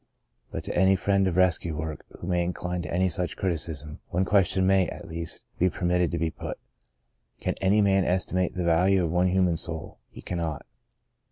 But 0.49 0.63
to 0.63 0.75
any 0.75 0.95
friend 0.95 1.27
of 1.27 1.37
rescue 1.37 1.77
work 1.77 2.07
who 2.17 2.25
may 2.25 2.43
incline 2.43 2.81
to 2.81 2.91
any 2.91 3.07
such 3.07 3.37
criticism, 3.37 3.99
one 4.09 4.25
question 4.25 4.65
may, 4.65 4.87
at 4.87 5.07
least, 5.07 5.43
be 5.59 5.69
permitted 5.69 6.09
to 6.09 6.17
be 6.17 6.31
put: 6.31 6.57
Can 7.39 7.53
any 7.61 7.81
man 7.81 8.03
estimate 8.03 8.55
the 8.55 8.63
value 8.63 9.03
of 9.05 9.11
one 9.11 9.27
human 9.27 9.57
soul? 9.57 9.99
He 10.09 10.23
cannot. 10.23 10.65